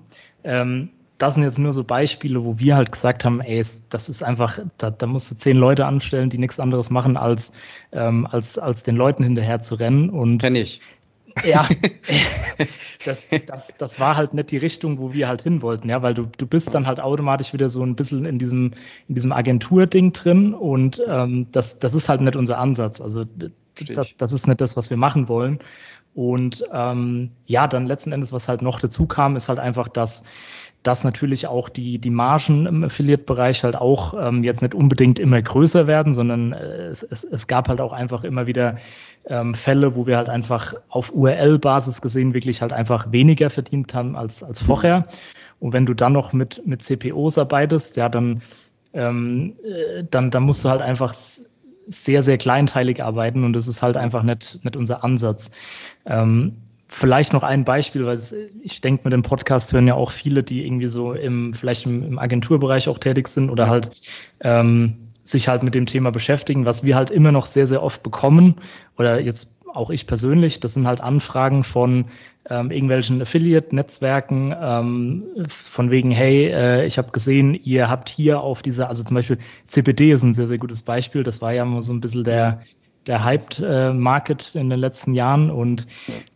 [0.42, 0.88] Ähm,
[1.20, 4.58] das sind jetzt nur so Beispiele, wo wir halt gesagt haben, ey, das ist einfach,
[4.78, 7.52] da, da musst du zehn Leute anstellen, die nichts anderes machen, als,
[7.92, 10.08] ähm, als, als den Leuten hinterher zu rennen.
[10.08, 10.80] Und Kenn ich.
[11.44, 11.68] Ja,
[13.04, 16.14] das, das, das war halt nicht die Richtung, wo wir halt hin wollten, ja, weil
[16.14, 18.72] du, du bist dann halt automatisch wieder so ein bisschen in diesem,
[19.06, 23.00] in diesem Agenturding drin und ähm, das, das ist halt nicht unser Ansatz.
[23.00, 23.26] Also
[23.94, 25.60] das, das ist nicht das, was wir machen wollen.
[26.14, 30.24] Und ähm, ja, dann letzten Endes, was halt noch dazu kam, ist halt einfach, dass
[30.82, 35.40] dass natürlich auch die, die Margen im Affiliate-Bereich halt auch ähm, jetzt nicht unbedingt immer
[35.40, 38.76] größer werden, sondern äh, es, es, es gab halt auch einfach immer wieder
[39.26, 44.16] ähm, Fälle, wo wir halt einfach auf URL-Basis gesehen wirklich halt einfach weniger verdient haben
[44.16, 45.06] als, als vorher.
[45.58, 48.40] Und wenn du dann noch mit, mit CPOs arbeitest, ja, dann,
[48.94, 51.12] ähm, äh, dann, dann musst du halt einfach
[51.88, 55.52] sehr, sehr kleinteilig arbeiten und das ist halt einfach nicht, nicht unser Ansatz.
[56.06, 56.56] Ähm,
[56.92, 58.18] Vielleicht noch ein Beispiel, weil
[58.62, 62.02] ich denke, mit dem Podcast hören ja auch viele, die irgendwie so im, vielleicht im,
[62.02, 63.92] im Agenturbereich auch tätig sind oder halt
[64.40, 68.02] ähm, sich halt mit dem Thema beschäftigen, was wir halt immer noch sehr, sehr oft
[68.02, 68.56] bekommen
[68.98, 72.06] oder jetzt auch ich persönlich, das sind halt Anfragen von
[72.48, 78.62] ähm, irgendwelchen Affiliate-Netzwerken, ähm, von wegen, hey, äh, ich habe gesehen, ihr habt hier auf
[78.62, 81.82] dieser, also zum Beispiel CPD ist ein sehr, sehr gutes Beispiel, das war ja immer
[81.82, 82.62] so ein bisschen der,
[83.06, 85.50] der Hyped äh, in den letzten Jahren.
[85.50, 85.86] Und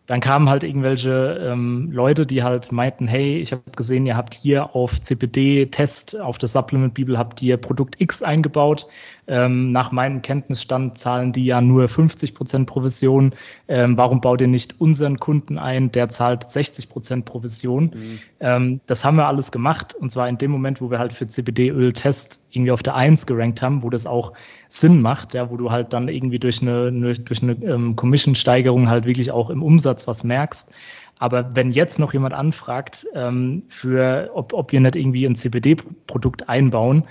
[0.07, 4.35] dann kamen halt irgendwelche ähm, Leute, die halt meinten, hey, ich habe gesehen, ihr habt
[4.35, 8.87] hier auf CPD-Test, auf der Supplement-Bibel habt ihr Produkt X eingebaut.
[9.27, 13.35] Ähm, nach meinem Kenntnisstand zahlen die ja nur 50 Prozent Provision.
[13.69, 17.85] Ähm, warum baut ihr nicht unseren Kunden ein, der zahlt 60 Prozent Provision?
[17.85, 18.19] Mhm.
[18.41, 21.27] Ähm, das haben wir alles gemacht und zwar in dem Moment, wo wir halt für
[21.27, 24.35] CBD-Öl-Test irgendwie auf der Eins gerankt haben, wo das auch
[24.69, 29.07] Sinn macht, ja, wo du halt dann irgendwie durch eine, durch eine ähm, Commission-Steigerung halt
[29.07, 30.73] wirklich auch im Umsatz Umsatz was merkst.
[31.19, 36.49] Aber wenn jetzt noch jemand anfragt, ähm, für, ob, ob wir nicht irgendwie ein CBD-Produkt
[36.49, 37.05] einbauen,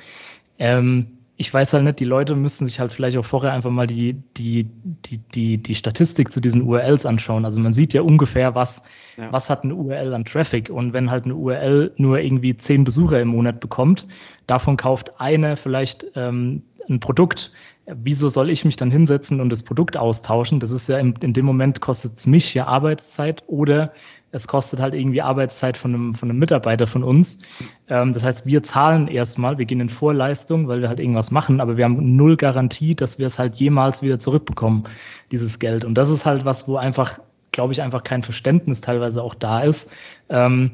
[0.60, 3.88] ähm, ich weiß halt nicht, die Leute müssen sich halt vielleicht auch vorher einfach mal
[3.88, 4.66] die, die,
[5.06, 7.44] die, die, die Statistik zu diesen URLs anschauen.
[7.44, 8.86] Also man sieht ja ungefähr, was,
[9.18, 9.32] ja.
[9.32, 10.70] was hat eine URL an Traffic.
[10.70, 14.08] Und wenn halt eine URL nur irgendwie zehn Besucher im Monat bekommt,
[14.46, 17.52] davon kauft eine vielleicht ähm, ein Produkt,
[17.86, 20.60] wieso soll ich mich dann hinsetzen und das Produkt austauschen?
[20.60, 23.92] Das ist ja in, in dem Moment kostet es mich ja Arbeitszeit oder
[24.32, 27.40] es kostet halt irgendwie Arbeitszeit von einem, von einem Mitarbeiter von uns.
[27.88, 31.62] Ähm, das heißt, wir zahlen erstmal, wir gehen in Vorleistung, weil wir halt irgendwas machen,
[31.62, 34.86] aber wir haben null Garantie, dass wir es halt jemals wieder zurückbekommen,
[35.32, 35.86] dieses Geld.
[35.86, 37.20] Und das ist halt was, wo einfach,
[37.52, 39.94] glaube ich, einfach kein Verständnis teilweise auch da ist.
[40.30, 40.72] Ähm,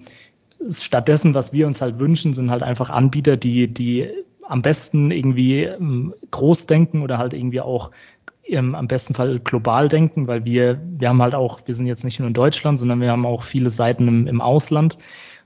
[0.69, 4.09] stattdessen, was wir uns halt wünschen, sind halt einfach Anbieter, die, die
[4.49, 7.91] am besten irgendwie ähm, groß denken oder halt irgendwie auch
[8.45, 12.03] ähm, am besten Fall global denken, weil wir, wir haben halt auch, wir sind jetzt
[12.03, 14.97] nicht nur in Deutschland, sondern wir haben auch viele Seiten im, im Ausland.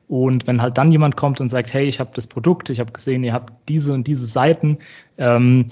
[0.08, 2.94] Und wenn halt dann jemand kommt und sagt, hey, ich habe das Produkt, ich habe
[2.94, 4.78] gesehen, ihr habt diese und diese Seiten,
[5.18, 5.68] ähm,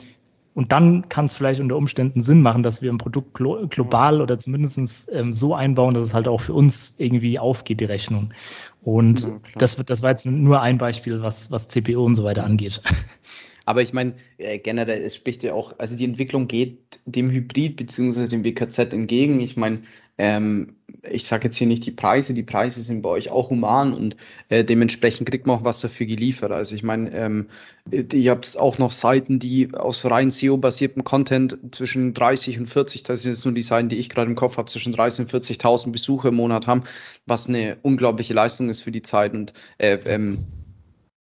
[0.53, 4.21] und dann kann es vielleicht unter Umständen Sinn machen, dass wir ein Produkt glo global
[4.21, 8.33] oder zumindest ähm, so einbauen, dass es halt auch für uns irgendwie aufgeht, die Rechnung.
[8.81, 12.43] Und ja, das, das war jetzt nur ein Beispiel, was, was CPO und so weiter
[12.43, 12.81] angeht.
[13.65, 17.75] Aber ich meine, äh, generell, es spricht ja auch, also die Entwicklung geht dem Hybrid
[17.75, 18.27] bzw.
[18.27, 19.39] dem WKZ entgegen.
[19.39, 19.81] Ich meine,
[20.17, 20.77] ähm,
[21.09, 24.15] ich sage jetzt hier nicht die Preise, die Preise sind bei euch auch human und
[24.49, 26.51] äh, dementsprechend kriegt man auch was dafür geliefert.
[26.51, 27.47] Also ich meine, ähm,
[27.91, 33.23] ihr habt auch noch Seiten, die aus rein SEO-basiertem Content zwischen 30 und 40, das
[33.23, 35.91] sind jetzt nur die Seiten, die ich gerade im Kopf habe, zwischen 30 und 40.000
[35.91, 36.83] Besucher im Monat haben,
[37.25, 40.39] was eine unglaubliche Leistung ist für die Zeit und äh, ähm,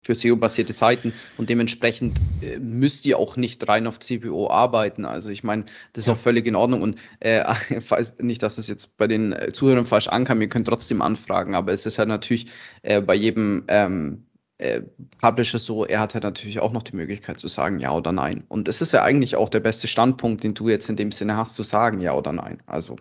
[0.02, 5.04] für SEO-basierte Seiten und dementsprechend äh, müsst ihr auch nicht rein auf CPO arbeiten.
[5.04, 6.14] Also ich meine, das ist ja.
[6.14, 7.44] auch völlig in Ordnung und äh,
[7.80, 11.54] falls nicht, dass es jetzt bei den äh, Zuhörern falsch ankam, ihr könnt trotzdem anfragen,
[11.54, 12.46] aber es ist halt natürlich
[12.82, 14.24] äh, bei jedem ähm,
[14.60, 14.82] äh,
[15.18, 18.44] Publisher so, er hat halt natürlich auch noch die Möglichkeit zu sagen ja oder nein.
[18.48, 21.36] Und das ist ja eigentlich auch der beste Standpunkt, den du jetzt in dem Sinne
[21.36, 22.62] hast, zu sagen ja oder nein.
[22.66, 22.96] Also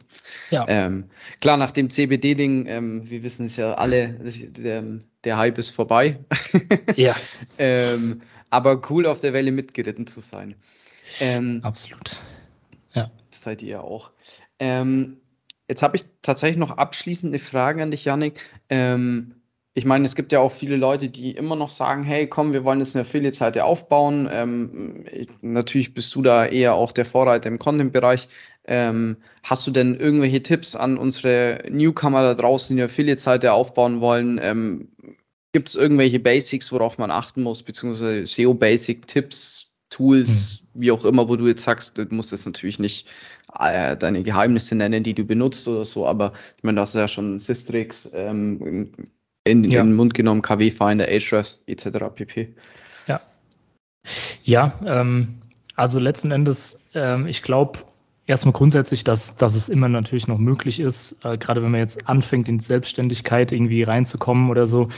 [0.52, 0.66] ja.
[0.70, 1.10] ähm,
[1.42, 4.84] klar, nach dem CBD-Ding, ähm, wir wissen es ja alle, der,
[5.24, 6.20] der Hype ist vorbei.
[6.96, 7.16] ja.
[7.58, 8.20] ähm,
[8.50, 10.56] aber cool auf der Welle mitgeritten zu sein.
[11.20, 12.18] Ähm, Absolut.
[12.94, 13.12] Ja.
[13.30, 14.12] Das seid ihr auch.
[14.60, 15.18] Ähm,
[15.68, 18.40] jetzt habe ich tatsächlich noch abschließende Fragen an dich, Janik.
[18.70, 19.36] Ähm,
[19.76, 22.64] ich meine, es gibt ja auch viele Leute, die immer noch sagen, hey, komm, wir
[22.64, 24.28] wollen jetzt eine Affiliate-Seite aufbauen.
[24.32, 28.28] Ähm, ich, natürlich bist du da eher auch der Vorreiter im Content-Bereich.
[28.66, 34.02] Ähm, hast du denn irgendwelche Tipps an unsere Newcomer da draußen, die eine Affiliate-Seite aufbauen
[34.02, 34.40] wollen?
[34.42, 34.90] Ähm,
[35.54, 40.82] Gibt es irgendwelche Basics, worauf man achten muss, beziehungsweise SEO-Basic-Tipps, Tools, hm.
[40.82, 43.08] wie auch immer, wo du jetzt sagst, du musst jetzt natürlich nicht
[43.58, 47.08] äh, deine Geheimnisse nennen, die du benutzt oder so, aber ich meine, das ist ja
[47.08, 48.92] schon Systrix, ähm,
[49.44, 49.82] in, ja.
[49.82, 51.88] in den Mund genommen, KW-Finder, Ahrefs etc.
[52.14, 52.56] pp.
[53.08, 53.22] Ja.
[54.44, 55.40] Ja, ähm,
[55.76, 57.80] also letzten Endes, ähm, ich glaube
[58.30, 62.08] erstmal grundsätzlich, dass, dass es immer natürlich noch möglich ist, äh, gerade wenn man jetzt
[62.08, 64.90] anfängt, in Selbstständigkeit irgendwie reinzukommen oder so,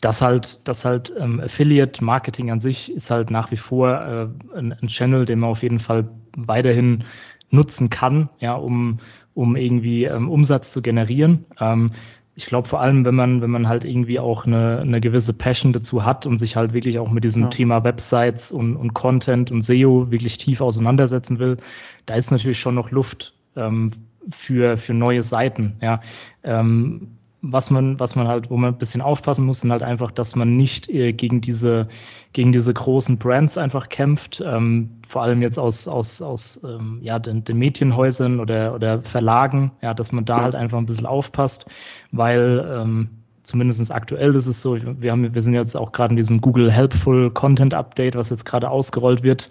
[0.00, 4.72] dass halt, dass halt ähm, Affiliate-Marketing an sich ist halt nach wie vor äh, ein,
[4.72, 7.02] ein Channel, den man auf jeden Fall weiterhin
[7.50, 8.98] nutzen kann, ja, um,
[9.34, 11.44] um irgendwie ähm, Umsatz zu generieren.
[11.58, 11.90] Ähm,
[12.36, 15.72] ich glaube vor allem, wenn man, wenn man halt irgendwie auch eine, eine gewisse Passion
[15.72, 17.48] dazu hat und sich halt wirklich auch mit diesem ja.
[17.48, 21.56] Thema Websites und, und Content und SEO wirklich tief auseinandersetzen will,
[22.04, 23.90] da ist natürlich schon noch Luft ähm,
[24.30, 25.78] für, für neue Seiten.
[25.80, 26.02] Ja.
[26.44, 27.15] Ähm,
[27.52, 30.36] was man, was man halt, wo man ein bisschen aufpassen muss, sind halt einfach, dass
[30.36, 31.88] man nicht äh, gegen diese,
[32.32, 37.18] gegen diese großen Brands einfach kämpft, ähm, vor allem jetzt aus, aus, aus ähm, ja,
[37.18, 41.66] den, den Medienhäusern oder, oder Verlagen, ja, dass man da halt einfach ein bisschen aufpasst,
[42.12, 43.08] weil ähm,
[43.46, 46.70] zumindest aktuell ist es so, wir, haben, wir sind jetzt auch gerade in diesem Google
[46.70, 49.48] Helpful Content Update, was jetzt gerade ausgerollt wird,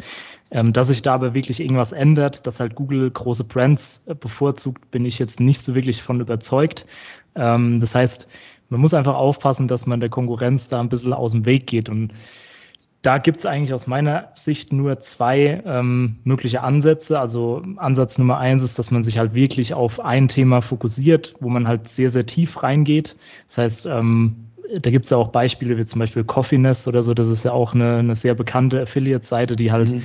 [0.51, 4.91] ähm, dass sich da aber wirklich irgendwas ändert, dass halt Google große Brands äh, bevorzugt,
[4.91, 6.85] bin ich jetzt nicht so wirklich von überzeugt.
[7.35, 8.27] Ähm, das heißt,
[8.69, 11.89] man muss einfach aufpassen, dass man der Konkurrenz da ein bisschen aus dem Weg geht.
[11.89, 12.13] Und
[13.01, 17.19] da gibt es eigentlich aus meiner Sicht nur zwei ähm, mögliche Ansätze.
[17.19, 21.49] Also Ansatz Nummer eins ist, dass man sich halt wirklich auf ein Thema fokussiert, wo
[21.49, 23.15] man halt sehr, sehr tief reingeht.
[23.47, 24.47] Das heißt, ähm,
[24.81, 27.13] da gibt es ja auch Beispiele wie zum Beispiel Coffeeness oder so.
[27.13, 30.01] Das ist ja auch eine, eine sehr bekannte Affiliate-Seite, die halt mhm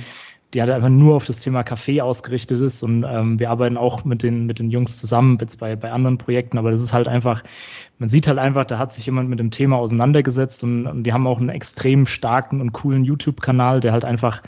[0.53, 2.83] die halt einfach nur auf das Thema Kaffee ausgerichtet ist.
[2.83, 6.17] Und ähm, wir arbeiten auch mit den, mit den Jungs zusammen, jetzt bei, bei anderen
[6.17, 7.43] Projekten, aber das ist halt einfach,
[7.99, 11.13] man sieht halt einfach, da hat sich jemand mit dem Thema auseinandergesetzt und, und die
[11.13, 14.41] haben auch einen extrem starken und coolen YouTube-Kanal, der halt einfach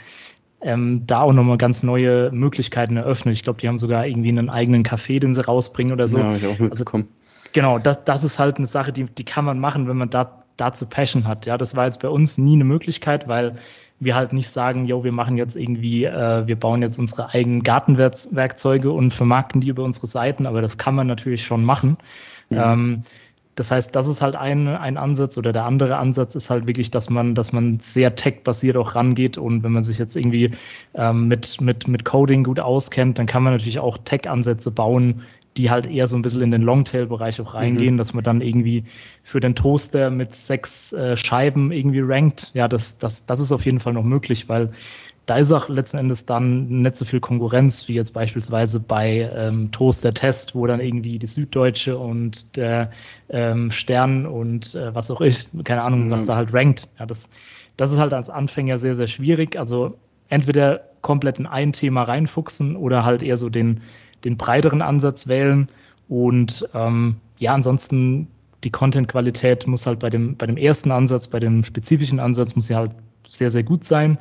[0.62, 3.36] ähm, da auch nochmal ganz neue Möglichkeiten eröffnet.
[3.36, 6.20] Ich glaube, die haben sogar irgendwie einen eigenen Kaffee, den sie rausbringen oder so.
[6.20, 7.08] Ja, ich auch mitbekommen.
[7.10, 10.10] Also, genau, das, das ist halt eine Sache, die, die kann man machen, wenn man
[10.10, 11.46] da dazu Passion hat.
[11.46, 13.54] Ja, das war jetzt bei uns nie eine Möglichkeit, weil
[14.00, 17.64] wir halt nicht sagen, jo, wir machen jetzt irgendwie, äh, wir bauen jetzt unsere eigenen
[17.64, 21.98] Gartenwerkzeuge und vermarkten die über unsere Seiten, aber das kann man natürlich schon machen.
[22.50, 22.74] Ja.
[22.74, 23.04] Ähm,
[23.56, 26.90] das heißt, das ist halt ein, ein Ansatz oder der andere Ansatz ist halt wirklich,
[26.90, 30.52] dass man, dass man sehr tech-basiert auch rangeht und wenn man sich jetzt irgendwie
[30.96, 35.22] ähm, mit, mit, mit Coding gut auskennt, dann kann man natürlich auch Tech-Ansätze bauen,
[35.58, 37.98] die halt eher so ein bisschen in den Longtail-Bereich auch reingehen, mhm.
[37.98, 38.86] dass man dann irgendwie
[39.22, 42.52] für den Toaster mit sechs äh, Scheiben irgendwie rankt.
[42.56, 44.72] Ja, das, das, das ist auf jeden Fall noch möglich, weil
[45.26, 49.72] da ist auch letzten Endes dann nicht so viel Konkurrenz wie jetzt beispielsweise bei ähm,
[49.72, 52.92] Toaster Test, wo dann irgendwie die Süddeutsche und der
[53.30, 56.12] ähm, Stern und äh, was auch ich, keine Ahnung, mhm.
[56.12, 56.90] was da halt rankt.
[57.00, 57.30] Ja, das,
[57.78, 59.58] das ist halt als Anfänger sehr, sehr schwierig.
[59.58, 63.82] Also entweder komplett in ein Thema reinfuchsen oder halt eher so den
[64.24, 65.70] den breiteren Ansatz wählen.
[66.08, 68.28] Und ähm, ja, ansonsten
[68.64, 72.70] die Content-Qualität muss halt bei dem, bei dem ersten Ansatz, bei dem spezifischen Ansatz, muss
[72.70, 72.92] ja halt
[73.28, 74.18] sehr, sehr gut sein.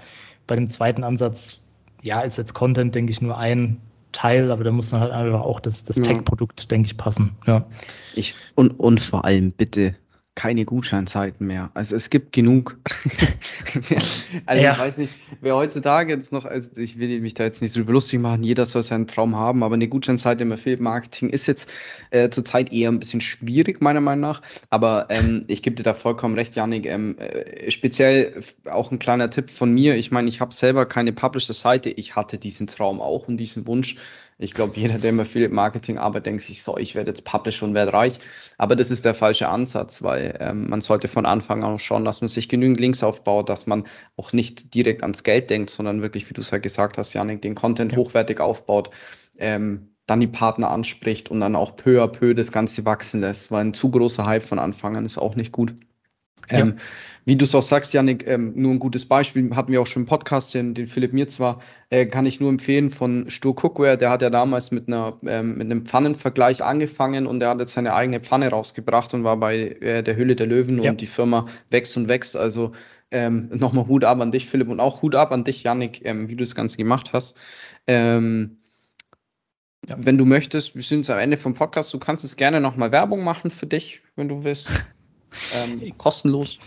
[0.46, 1.68] Bei dem zweiten Ansatz,
[2.02, 3.80] ja, ist jetzt Content, denke ich, nur ein
[4.12, 6.02] Teil, aber da muss dann halt einfach auch das, das ja.
[6.02, 7.36] Tech-Produkt, denke ich, passen.
[7.46, 7.66] Ja.
[8.14, 9.94] Ich, und, und vor allem bitte
[10.34, 11.70] keine Gutscheinzeiten mehr.
[11.74, 12.78] Also es gibt genug.
[14.46, 14.72] also ja.
[14.72, 17.82] ich weiß nicht, wer heutzutage jetzt noch, also ich will mich da jetzt nicht so
[17.82, 21.68] lustig machen, jeder soll seinen Traum haben, aber eine Gutscheinzeit im Affiliate-Marketing ist jetzt
[22.10, 24.42] äh, zurzeit eher ein bisschen schwierig, meiner Meinung nach.
[24.70, 26.86] Aber ähm, ich gebe dir da vollkommen recht, Janik.
[26.86, 29.96] Ähm, äh, speziell auch ein kleiner Tipp von mir.
[29.96, 31.90] Ich meine, ich habe selber keine Publisher-Seite.
[31.90, 33.96] Ich hatte diesen Traum auch und diesen Wunsch.
[34.38, 37.74] Ich glaube, jeder, der im Affiliate-Marketing arbeitet, denkt sich so, ich werde jetzt Publisher und
[37.74, 38.18] werde reich.
[38.58, 42.20] Aber das ist der falsche Ansatz, weil ähm, man sollte von Anfang an schauen, dass
[42.20, 43.84] man sich genügend Links aufbaut, dass man
[44.16, 47.12] auch nicht direkt ans Geld denkt, sondern wirklich, wie du es ja halt gesagt hast,
[47.12, 47.98] Janik, den Content ja.
[47.98, 48.90] hochwertig aufbaut.
[49.38, 53.52] Ähm, dann die Partner anspricht und dann auch peu à peu das Ganze wachsen lässt,
[53.52, 55.74] weil ein zu großer Hype von Anfang an ist auch nicht gut.
[56.48, 56.76] Ähm,
[57.24, 60.02] wie du es auch sagst, Janik, ähm, nur ein gutes Beispiel, hatten wir auch schon
[60.02, 63.96] im Podcast, den, den Philipp mir zwar, äh, kann ich nur empfehlen von Stur Cookware,
[63.96, 67.74] der hat ja damals mit, einer, ähm, mit einem Pfannenvergleich angefangen und der hat jetzt
[67.74, 70.90] seine eigene Pfanne rausgebracht und war bei äh, der Hülle der Löwen ja.
[70.90, 72.36] und die Firma wächst und wächst.
[72.36, 72.72] Also
[73.12, 76.28] ähm, nochmal Hut ab an dich, Philipp, und auch Hut ab an dich, Janik, ähm,
[76.28, 77.36] wie du das Ganze gemacht hast.
[77.86, 78.58] Ähm,
[79.88, 79.96] ja.
[79.98, 82.90] Wenn du möchtest, wir sind jetzt am Ende vom Podcast, du kannst es gerne nochmal
[82.90, 84.68] Werbung machen für dich, wenn du willst.
[85.54, 86.58] Ähm, kostenlos.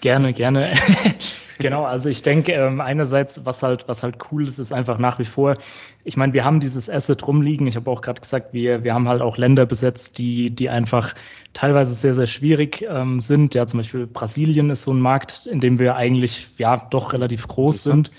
[0.00, 0.72] Gerne, gerne.
[1.58, 5.18] genau, also ich denke, ähm, einerseits, was halt, was halt cool ist, ist einfach nach
[5.18, 5.56] wie vor,
[6.04, 7.66] ich meine, wir haben dieses Asset rumliegen.
[7.66, 11.14] Ich habe auch gerade gesagt, wir, wir haben halt auch Länder besetzt, die, die einfach
[11.52, 13.54] teilweise sehr, sehr schwierig ähm, sind.
[13.54, 17.46] Ja, zum Beispiel Brasilien ist so ein Markt, in dem wir eigentlich ja doch relativ
[17.48, 18.10] groß sind.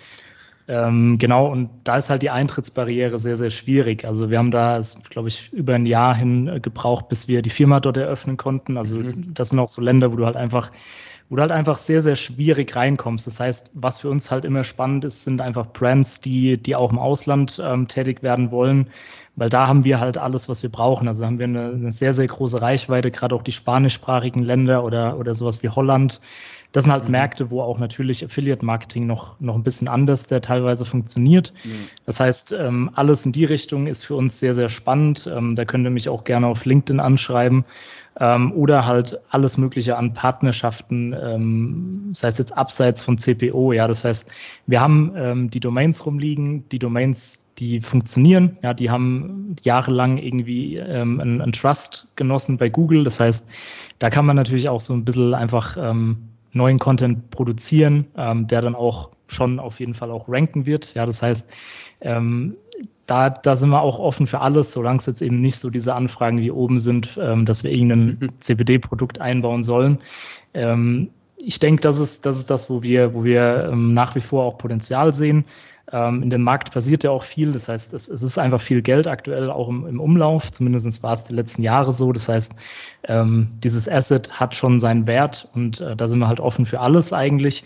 [0.70, 4.06] Ähm, genau, und da ist halt die Eintrittsbarriere sehr, sehr schwierig.
[4.06, 4.80] Also wir haben da,
[5.10, 8.78] glaube ich, über ein Jahr hin äh, gebraucht, bis wir die Firma dort eröffnen konnten.
[8.78, 9.34] Also mhm.
[9.34, 10.70] das sind auch so Länder, wo du halt einfach
[11.30, 13.28] wo du halt einfach sehr, sehr schwierig reinkommst.
[13.28, 16.92] Das heißt, was für uns halt immer spannend ist, sind einfach Brands, die, die auch
[16.92, 18.88] im Ausland ähm, tätig werden wollen,
[19.36, 21.08] weil da haben wir halt alles, was wir brauchen.
[21.08, 25.20] Also haben wir eine, eine sehr, sehr große Reichweite, gerade auch die spanischsprachigen Länder oder,
[25.20, 26.20] oder sowas wie Holland.
[26.72, 27.12] Das sind halt mhm.
[27.12, 31.54] Märkte, wo auch natürlich Affiliate-Marketing noch, noch ein bisschen anders der teilweise funktioniert.
[31.64, 31.90] Mhm.
[32.06, 35.30] Das heißt, ähm, alles in die Richtung ist für uns sehr, sehr spannend.
[35.34, 37.66] Ähm, da könnt ihr mich auch gerne auf LinkedIn anschreiben
[38.20, 43.72] ähm, oder halt alles Mögliche an Partnerschaften, ähm, sei es jetzt abseits von CPO.
[43.74, 44.32] Ja, das heißt,
[44.68, 48.58] wir haben ähm, die Domains rumliegen, die Domains, die funktionieren.
[48.62, 53.04] Ja, die haben jahrelang irgendwie ähm, einen, einen Trust genossen bei Google.
[53.04, 53.50] Das heißt,
[53.98, 58.62] da kann man natürlich auch so ein bisschen einfach ähm, neuen Content produzieren, ähm, der
[58.62, 60.94] dann auch schon auf jeden Fall auch ranken wird.
[60.96, 61.50] Ja, das heißt,
[62.02, 62.56] ähm,
[63.06, 65.96] da, da sind wir auch offen für alles, solange es jetzt eben nicht so diese
[65.96, 68.30] Anfragen wie oben sind, ähm, dass wir irgendein mhm.
[68.40, 70.00] CBD-Produkt einbauen sollen.
[70.54, 74.22] Ähm, ich denke, das ist, das ist das, wo wir, wo wir ähm, nach wie
[74.22, 75.46] vor auch Potenzial sehen.
[75.92, 77.52] Ähm, in dem Markt passiert ja auch viel.
[77.52, 80.52] Das heißt, es, es ist einfach viel Geld aktuell auch im, im Umlauf.
[80.52, 82.12] Zumindest war es die letzten Jahre so.
[82.12, 82.56] Das heißt,
[83.04, 86.80] ähm, dieses Asset hat schon seinen Wert und äh, da sind wir halt offen für
[86.80, 87.64] alles eigentlich.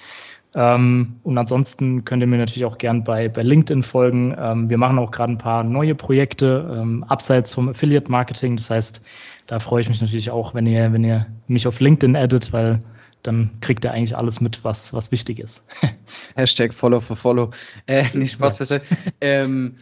[0.56, 4.36] Ähm, und ansonsten könnt ihr mir natürlich auch gern bei, bei LinkedIn folgen.
[4.38, 8.56] Ähm, wir machen auch gerade ein paar neue Projekte ähm, abseits vom Affiliate Marketing.
[8.56, 9.04] Das heißt,
[9.48, 12.82] da freue ich mich natürlich auch, wenn ihr, wenn ihr mich auf LinkedIn addet, weil
[13.24, 15.68] dann kriegt er eigentlich alles mit, was, was wichtig ist.
[16.36, 17.52] Hashtag Follow for Follow.
[17.88, 18.80] Äh, nicht Spaß ja.
[19.22, 19.78] ähm,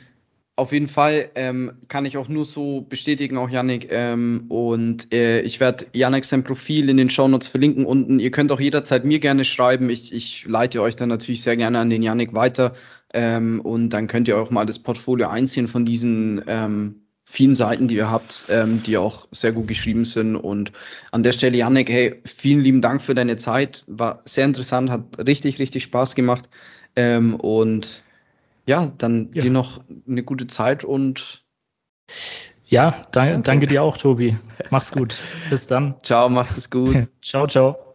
[0.61, 3.87] auf jeden Fall ähm, kann ich auch nur so bestätigen, auch Yannick.
[3.89, 8.19] Ähm, und äh, ich werde Yannick sein Profil in den Shownotes verlinken unten.
[8.19, 9.89] Ihr könnt auch jederzeit mir gerne schreiben.
[9.89, 12.73] Ich, ich leite euch dann natürlich sehr gerne an den Yannick weiter.
[13.13, 17.00] Ähm, und dann könnt ihr auch mal das Portfolio einsehen von diesen ähm,
[17.31, 20.35] vielen Seiten, die ihr habt, ähm, die auch sehr gut geschrieben sind.
[20.35, 20.73] Und
[21.11, 23.85] an der Stelle, Janik, hey, vielen lieben Dank für deine Zeit.
[23.87, 26.49] War sehr interessant, hat richtig, richtig Spaß gemacht.
[26.97, 28.03] Ähm, und
[28.65, 29.41] ja, dann ja.
[29.41, 31.43] dir noch eine gute Zeit und
[32.65, 34.37] ja, danke, danke dir auch, Tobi.
[34.69, 35.15] Mach's gut.
[35.49, 35.95] Bis dann.
[36.03, 36.97] Ciao, macht es gut.
[37.21, 37.90] ciao, ciao.